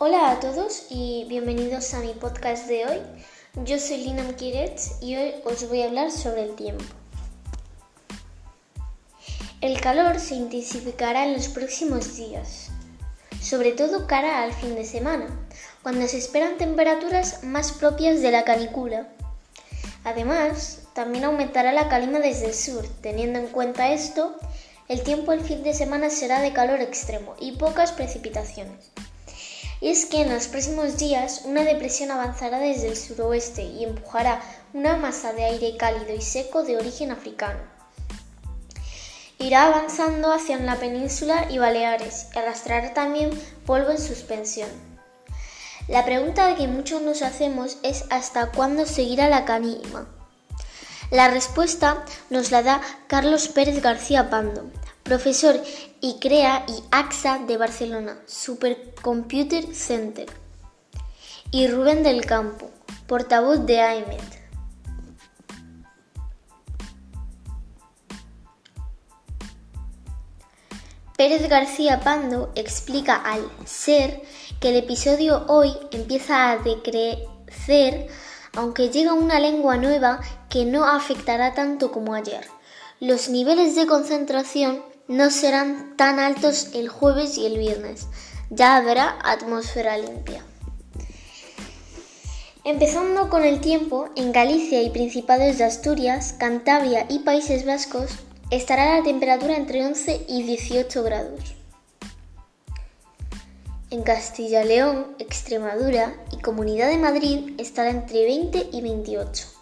Hola 0.00 0.30
a 0.30 0.38
todos 0.38 0.86
y 0.90 1.24
bienvenidos 1.28 1.92
a 1.92 1.98
mi 1.98 2.12
podcast 2.12 2.68
de 2.68 2.86
hoy. 2.86 2.98
Yo 3.64 3.80
soy 3.80 3.96
Lina 3.96 4.22
Mkirets 4.22 5.02
y 5.02 5.16
hoy 5.16 5.34
os 5.44 5.68
voy 5.68 5.82
a 5.82 5.86
hablar 5.86 6.12
sobre 6.12 6.44
el 6.44 6.54
tiempo. 6.54 6.84
El 9.60 9.80
calor 9.80 10.20
se 10.20 10.36
intensificará 10.36 11.24
en 11.24 11.32
los 11.32 11.48
próximos 11.48 12.16
días, 12.16 12.68
sobre 13.42 13.72
todo 13.72 14.06
cara 14.06 14.44
al 14.44 14.52
fin 14.52 14.76
de 14.76 14.84
semana, 14.84 15.26
cuando 15.82 16.06
se 16.06 16.18
esperan 16.18 16.58
temperaturas 16.58 17.42
más 17.42 17.72
propias 17.72 18.22
de 18.22 18.30
la 18.30 18.44
canícula. 18.44 19.08
Además, 20.04 20.82
también 20.92 21.24
aumentará 21.24 21.72
la 21.72 21.88
calima 21.88 22.20
desde 22.20 22.46
el 22.46 22.54
sur. 22.54 22.86
Teniendo 23.00 23.40
en 23.40 23.48
cuenta 23.48 23.90
esto, 23.90 24.36
el 24.86 25.02
tiempo 25.02 25.32
el 25.32 25.40
fin 25.40 25.64
de 25.64 25.74
semana 25.74 26.08
será 26.08 26.40
de 26.40 26.52
calor 26.52 26.80
extremo 26.82 27.34
y 27.40 27.56
pocas 27.56 27.90
precipitaciones. 27.90 28.92
Es 29.80 30.06
que 30.06 30.22
en 30.22 30.32
los 30.32 30.48
próximos 30.48 30.98
días 30.98 31.42
una 31.44 31.62
depresión 31.62 32.10
avanzará 32.10 32.58
desde 32.58 32.88
el 32.88 32.96
suroeste 32.96 33.62
y 33.62 33.84
empujará 33.84 34.42
una 34.72 34.96
masa 34.96 35.32
de 35.32 35.44
aire 35.44 35.76
cálido 35.76 36.12
y 36.14 36.20
seco 36.20 36.64
de 36.64 36.76
origen 36.76 37.12
africano. 37.12 37.60
Irá 39.38 39.66
avanzando 39.66 40.32
hacia 40.32 40.58
la 40.58 40.76
península 40.76 41.46
y 41.48 41.58
Baleares 41.58 42.26
y 42.34 42.38
arrastrará 42.38 42.92
también 42.92 43.30
polvo 43.66 43.90
en 43.90 44.00
suspensión. 44.00 44.68
La 45.86 46.04
pregunta 46.04 46.56
que 46.56 46.66
muchos 46.66 47.00
nos 47.02 47.22
hacemos 47.22 47.78
es 47.84 48.04
¿hasta 48.10 48.50
cuándo 48.50 48.84
seguirá 48.84 49.28
la 49.28 49.44
canima? 49.44 50.08
La 51.12 51.28
respuesta 51.28 52.04
nos 52.30 52.50
la 52.50 52.62
da 52.62 52.80
Carlos 53.06 53.46
Pérez 53.48 53.80
García 53.80 54.28
Pando, 54.28 54.70
profesor 55.08 55.58
y 56.02 56.18
crea 56.20 56.66
y 56.68 56.82
AXA 56.90 57.38
de 57.38 57.56
Barcelona, 57.56 58.18
Supercomputer 58.26 59.74
Center, 59.74 60.26
y 61.50 61.66
Rubén 61.66 62.02
del 62.02 62.26
Campo, 62.26 62.70
portavoz 63.06 63.64
de 63.64 63.80
AEMET. 63.80 64.20
Pérez 71.16 71.48
García 71.48 72.00
Pando 72.00 72.52
explica 72.54 73.16
al 73.16 73.50
ser 73.64 74.20
que 74.60 74.68
el 74.68 74.76
episodio 74.76 75.46
hoy 75.48 75.72
empieza 75.90 76.50
a 76.50 76.58
decrecer 76.58 78.08
aunque 78.54 78.90
llega 78.90 79.14
una 79.14 79.40
lengua 79.40 79.78
nueva 79.78 80.20
que 80.50 80.66
no 80.66 80.84
afectará 80.84 81.54
tanto 81.54 81.92
como 81.92 82.14
ayer. 82.14 82.46
Los 83.00 83.28
niveles 83.28 83.74
de 83.74 83.86
concentración 83.86 84.82
no 85.08 85.30
serán 85.30 85.96
tan 85.96 86.18
altos 86.18 86.68
el 86.74 86.88
jueves 86.88 87.38
y 87.38 87.46
el 87.46 87.58
viernes. 87.58 88.06
Ya 88.50 88.76
habrá 88.76 89.18
atmósfera 89.24 89.96
limpia. 89.96 90.44
Empezando 92.64 93.30
con 93.30 93.44
el 93.44 93.60
tiempo, 93.60 94.10
en 94.14 94.32
Galicia 94.32 94.82
y 94.82 94.90
Principados 94.90 95.56
de 95.56 95.64
Asturias, 95.64 96.34
Cantabria 96.38 97.06
y 97.08 97.20
Países 97.20 97.64
Vascos 97.64 98.10
estará 98.50 98.98
la 98.98 99.02
temperatura 99.02 99.56
entre 99.56 99.84
11 99.86 100.26
y 100.28 100.42
18 100.42 101.02
grados. 101.02 101.54
En 103.90 104.02
Castilla-León, 104.02 105.14
Extremadura 105.18 106.14
y 106.30 106.42
Comunidad 106.42 106.88
de 106.90 106.98
Madrid 106.98 107.54
estará 107.58 107.88
entre 107.88 108.24
20 108.24 108.68
y 108.72 108.82
28. 108.82 109.57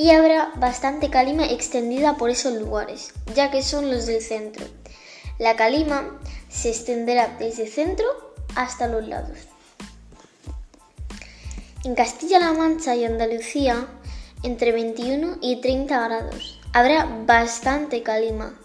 Y 0.00 0.12
habrá 0.12 0.50
bastante 0.56 1.10
calima 1.10 1.44
extendida 1.44 2.16
por 2.16 2.30
esos 2.30 2.54
lugares, 2.54 3.12
ya 3.34 3.50
que 3.50 3.62
son 3.62 3.90
los 3.90 4.06
del 4.06 4.22
centro. 4.22 4.64
La 5.38 5.56
calima 5.56 6.18
se 6.48 6.70
extenderá 6.70 7.36
desde 7.38 7.64
el 7.64 7.68
centro 7.70 8.06
hasta 8.54 8.88
los 8.88 9.06
lados. 9.06 9.36
En 11.84 11.94
Castilla-La 11.94 12.54
Mancha 12.54 12.96
y 12.96 13.04
Andalucía, 13.04 13.88
entre 14.42 14.72
21 14.72 15.36
y 15.42 15.60
30 15.60 16.02
grados. 16.02 16.58
Habrá 16.72 17.04
bastante 17.26 18.02
calima, 18.02 18.58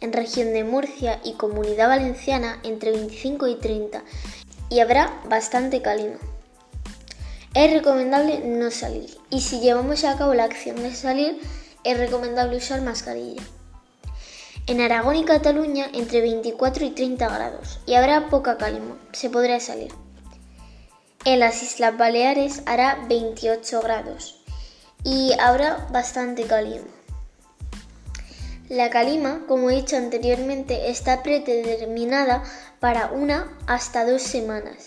en 0.00 0.12
región 0.12 0.52
de 0.52 0.64
Murcia 0.64 1.20
y 1.22 1.34
Comunidad 1.34 1.86
Valenciana 1.86 2.58
entre 2.64 2.90
25 2.90 3.46
y 3.46 3.54
30 3.54 4.02
y 4.70 4.80
habrá 4.80 5.22
bastante 5.28 5.80
calima. 5.82 6.18
Es 7.60 7.70
recomendable 7.74 8.38
no 8.38 8.70
salir 8.70 9.18
y 9.28 9.42
si 9.42 9.60
llevamos 9.60 10.04
a 10.04 10.16
cabo 10.16 10.32
la 10.32 10.44
acción 10.44 10.76
de 10.76 10.94
salir 10.94 11.38
es 11.84 11.98
recomendable 11.98 12.56
usar 12.56 12.80
mascarilla. 12.80 13.42
En 14.66 14.80
Aragón 14.80 15.16
y 15.16 15.26
Cataluña 15.26 15.84
entre 15.92 16.22
24 16.22 16.86
y 16.86 16.90
30 16.92 17.28
grados 17.28 17.80
y 17.84 17.96
habrá 17.96 18.30
poca 18.30 18.56
calima, 18.56 18.96
se 19.12 19.28
podrá 19.28 19.60
salir. 19.60 19.92
En 21.26 21.38
las 21.38 21.62
Islas 21.62 21.98
Baleares 21.98 22.62
hará 22.64 23.04
28 23.10 23.82
grados 23.82 24.42
y 25.04 25.34
habrá 25.38 25.86
bastante 25.92 26.44
calima. 26.44 26.88
La 28.70 28.88
calima, 28.88 29.42
como 29.46 29.68
he 29.68 29.74
dicho 29.74 29.98
anteriormente, 29.98 30.88
está 30.88 31.22
predeterminada 31.22 32.42
para 32.78 33.10
una 33.10 33.54
hasta 33.66 34.10
dos 34.10 34.22
semanas. 34.22 34.86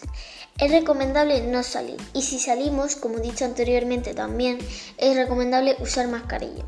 Es 0.59 0.71
recomendable 0.71 1.41
no 1.41 1.63
salir 1.63 1.97
y 2.13 2.21
si 2.21 2.39
salimos, 2.39 2.95
como 2.95 3.17
he 3.17 3.21
dicho 3.21 3.45
anteriormente 3.45 4.13
también, 4.13 4.59
es 4.97 5.15
recomendable 5.15 5.75
usar 5.79 6.07
mascarilla. 6.07 6.63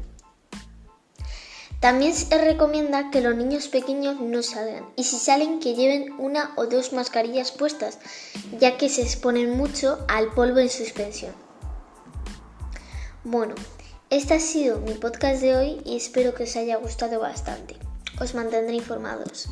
También 1.79 2.15
se 2.15 2.37
recomienda 2.37 3.11
que 3.11 3.21
los 3.21 3.35
niños 3.35 3.67
pequeños 3.67 4.19
no 4.19 4.41
salgan 4.41 4.89
y 4.95 5.03
si 5.03 5.17
salen 5.17 5.59
que 5.59 5.75
lleven 5.75 6.13
una 6.17 6.53
o 6.55 6.65
dos 6.65 6.93
mascarillas 6.93 7.51
puestas, 7.51 7.99
ya 8.59 8.77
que 8.77 8.89
se 8.89 9.03
exponen 9.03 9.55
mucho 9.55 10.03
al 10.07 10.33
polvo 10.33 10.59
en 10.59 10.69
suspensión. 10.69 11.33
Bueno, 13.23 13.53
este 14.09 14.33
ha 14.33 14.39
sido 14.39 14.79
mi 14.79 14.93
podcast 14.93 15.41
de 15.41 15.55
hoy 15.55 15.81
y 15.85 15.97
espero 15.97 16.33
que 16.33 16.43
os 16.43 16.55
haya 16.55 16.77
gustado 16.77 17.19
bastante. 17.19 17.75
Os 18.19 18.33
mantendré 18.33 18.75
informados. 18.75 19.49